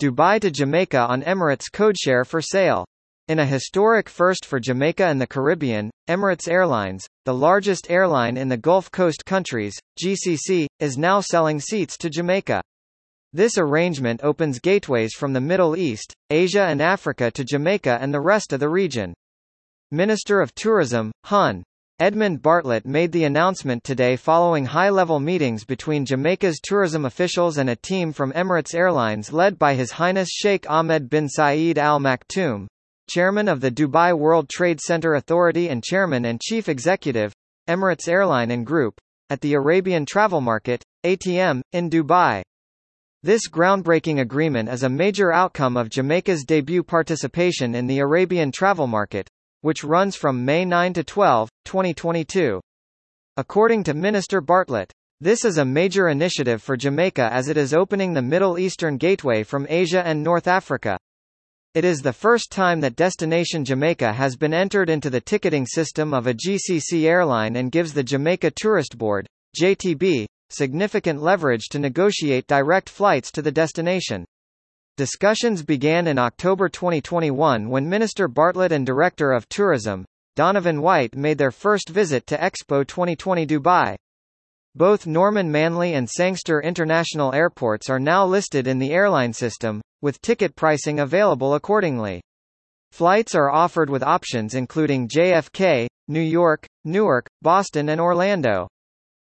Dubai 0.00 0.40
to 0.40 0.50
Jamaica 0.50 0.98
on 0.98 1.22
Emirates 1.22 1.70
codeshare 1.72 2.26
for 2.26 2.42
sale. 2.42 2.84
In 3.28 3.38
a 3.38 3.46
historic 3.46 4.08
first 4.08 4.44
for 4.44 4.58
Jamaica 4.58 5.04
and 5.06 5.20
the 5.20 5.26
Caribbean, 5.26 5.90
Emirates 6.08 6.48
Airlines, 6.48 7.06
the 7.24 7.32
largest 7.32 7.90
airline 7.90 8.36
in 8.36 8.48
the 8.48 8.56
Gulf 8.56 8.90
Coast 8.90 9.24
countries, 9.24 9.78
GCC, 10.02 10.66
is 10.80 10.98
now 10.98 11.20
selling 11.20 11.60
seats 11.60 11.96
to 11.98 12.10
Jamaica. 12.10 12.60
This 13.32 13.56
arrangement 13.56 14.20
opens 14.22 14.58
gateways 14.58 15.14
from 15.14 15.32
the 15.32 15.40
Middle 15.40 15.76
East, 15.76 16.12
Asia 16.28 16.64
and 16.64 16.82
Africa 16.82 17.30
to 17.30 17.44
Jamaica 17.44 17.98
and 18.00 18.12
the 18.12 18.20
rest 18.20 18.52
of 18.52 18.60
the 18.60 18.68
region. 18.68 19.14
Minister 19.90 20.40
of 20.40 20.54
Tourism, 20.54 21.12
Hon. 21.24 21.62
Edmund 22.04 22.42
Bartlett 22.42 22.84
made 22.84 23.12
the 23.12 23.24
announcement 23.24 23.82
today 23.82 24.14
following 24.16 24.66
high-level 24.66 25.20
meetings 25.20 25.64
between 25.64 26.04
Jamaica's 26.04 26.60
tourism 26.62 27.06
officials 27.06 27.56
and 27.56 27.70
a 27.70 27.76
team 27.76 28.12
from 28.12 28.30
Emirates 28.32 28.74
Airlines 28.74 29.32
led 29.32 29.58
by 29.58 29.72
His 29.72 29.92
Highness 29.92 30.28
Sheikh 30.28 30.68
Ahmed 30.68 31.08
bin 31.08 31.30
Saeed 31.30 31.78
Al 31.78 31.98
Maktoum, 31.98 32.66
Chairman 33.08 33.48
of 33.48 33.62
the 33.62 33.70
Dubai 33.70 34.12
World 34.12 34.50
Trade 34.50 34.82
Center 34.82 35.14
Authority 35.14 35.70
and 35.70 35.82
Chairman 35.82 36.26
and 36.26 36.42
Chief 36.42 36.68
Executive, 36.68 37.32
Emirates 37.70 38.06
Airline 38.06 38.50
and 38.50 38.66
Group, 38.66 39.00
at 39.30 39.40
the 39.40 39.54
Arabian 39.54 40.04
Travel 40.04 40.42
Market, 40.42 40.82
ATM, 41.06 41.62
in 41.72 41.88
Dubai. 41.88 42.42
This 43.22 43.48
groundbreaking 43.48 44.20
agreement 44.20 44.68
is 44.68 44.82
a 44.82 44.90
major 44.90 45.32
outcome 45.32 45.78
of 45.78 45.88
Jamaica's 45.88 46.44
debut 46.44 46.82
participation 46.82 47.74
in 47.74 47.86
the 47.86 48.00
Arabian 48.00 48.52
travel 48.52 48.86
market, 48.86 49.26
which 49.64 49.82
runs 49.82 50.14
from 50.14 50.44
May 50.44 50.66
9 50.66 50.92
to 50.92 51.02
12, 51.02 51.48
2022. 51.64 52.60
According 53.38 53.84
to 53.84 53.94
Minister 53.94 54.42
Bartlett, 54.42 54.92
this 55.22 55.42
is 55.42 55.56
a 55.56 55.64
major 55.64 56.08
initiative 56.08 56.62
for 56.62 56.76
Jamaica 56.76 57.32
as 57.32 57.48
it 57.48 57.56
is 57.56 57.72
opening 57.72 58.12
the 58.12 58.20
Middle 58.20 58.58
Eastern 58.58 58.98
gateway 58.98 59.42
from 59.42 59.66
Asia 59.70 60.06
and 60.06 60.22
North 60.22 60.46
Africa. 60.46 60.98
It 61.72 61.82
is 61.82 62.02
the 62.02 62.12
first 62.12 62.52
time 62.52 62.80
that 62.82 62.94
Destination 62.94 63.64
Jamaica 63.64 64.12
has 64.12 64.36
been 64.36 64.52
entered 64.52 64.90
into 64.90 65.08
the 65.08 65.22
ticketing 65.22 65.64
system 65.64 66.12
of 66.12 66.26
a 66.26 66.34
GCC 66.34 67.04
airline 67.04 67.56
and 67.56 67.72
gives 67.72 67.94
the 67.94 68.04
Jamaica 68.04 68.50
Tourist 68.50 68.98
Board, 68.98 69.26
JTB, 69.58 70.26
significant 70.50 71.22
leverage 71.22 71.68
to 71.70 71.78
negotiate 71.78 72.46
direct 72.46 72.90
flights 72.90 73.30
to 73.30 73.40
the 73.40 73.50
destination. 73.50 74.26
Discussions 74.96 75.64
began 75.64 76.06
in 76.06 76.20
October 76.20 76.68
2021 76.68 77.68
when 77.68 77.88
Minister 77.88 78.28
Bartlett 78.28 78.70
and 78.70 78.86
Director 78.86 79.32
of 79.32 79.48
Tourism, 79.48 80.04
Donovan 80.36 80.80
White 80.80 81.16
made 81.16 81.36
their 81.36 81.50
first 81.50 81.88
visit 81.88 82.28
to 82.28 82.38
Expo 82.38 82.86
2020 82.86 83.44
Dubai. 83.44 83.96
Both 84.76 85.08
Norman 85.08 85.50
Manley 85.50 85.94
and 85.94 86.08
Sangster 86.08 86.62
International 86.62 87.34
airports 87.34 87.90
are 87.90 87.98
now 87.98 88.24
listed 88.24 88.68
in 88.68 88.78
the 88.78 88.92
airline 88.92 89.32
system, 89.32 89.80
with 90.00 90.20
ticket 90.20 90.54
pricing 90.54 91.00
available 91.00 91.54
accordingly. 91.54 92.22
Flights 92.92 93.34
are 93.34 93.50
offered 93.50 93.90
with 93.90 94.04
options 94.04 94.54
including 94.54 95.08
JFK, 95.08 95.88
New 96.06 96.20
York, 96.20 96.68
Newark, 96.84 97.26
Boston 97.42 97.88
and 97.88 98.00
Orlando. 98.00 98.68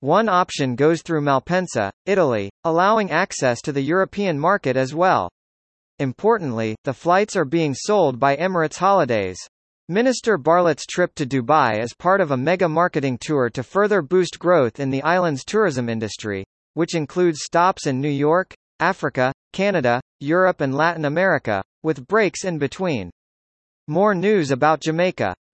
One 0.00 0.28
option 0.28 0.76
goes 0.76 1.00
through 1.00 1.22
Malpensa, 1.22 1.90
Italy, 2.04 2.50
allowing 2.64 3.10
access 3.10 3.62
to 3.62 3.72
the 3.72 3.80
European 3.80 4.38
market 4.38 4.76
as 4.76 4.94
well. 4.94 5.30
Importantly, 5.98 6.76
the 6.84 6.92
flights 6.92 7.36
are 7.36 7.44
being 7.46 7.72
sold 7.72 8.18
by 8.18 8.36
Emirates 8.36 8.76
Holidays. 8.76 9.38
Minister 9.88 10.36
Bartlett's 10.36 10.84
trip 10.84 11.14
to 11.14 11.24
Dubai 11.24 11.80
is 11.80 11.94
part 11.94 12.20
of 12.20 12.32
a 12.32 12.36
mega 12.36 12.68
marketing 12.68 13.18
tour 13.18 13.48
to 13.50 13.62
further 13.62 14.02
boost 14.02 14.38
growth 14.38 14.80
in 14.80 14.90
the 14.90 15.02
island's 15.02 15.44
tourism 15.44 15.88
industry, 15.88 16.44
which 16.74 16.96
includes 16.96 17.38
stops 17.44 17.86
in 17.86 18.00
New 18.00 18.10
York, 18.10 18.52
Africa, 18.80 19.32
Canada, 19.52 20.00
Europe 20.18 20.60
and 20.60 20.74
Latin 20.74 21.04
America, 21.04 21.62
with 21.84 22.06
breaks 22.08 22.44
in 22.44 22.58
between. 22.58 23.10
More 23.86 24.12
news 24.12 24.50
about 24.50 24.80
Jamaica. 24.80 25.36